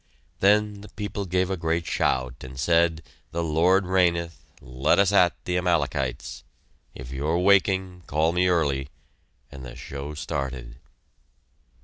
Then 0.39 0.81
the 0.81 0.89
people 0.89 1.25
gave 1.25 1.51
a 1.51 1.55
great 1.57 1.85
shout 1.85 2.33
and 2.43 2.59
said: 2.59 3.03
"The 3.29 3.43
Lord 3.43 3.85
reigneth. 3.85 4.43
Let 4.59 4.97
us 4.97 5.11
at 5.11 5.35
the 5.45 5.59
Amalekites! 5.59 6.43
If 6.95 7.11
you're 7.11 7.37
waking, 7.37 8.01
call 8.07 8.31
me 8.31 8.47
early" 8.47 8.89
and 9.51 9.63
the 9.63 9.75
show 9.75 10.15
started. 10.15 10.77